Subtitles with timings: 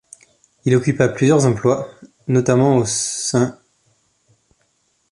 [0.65, 1.87] Il occupa plusieurs emplois
[2.27, 3.53] notamment au St.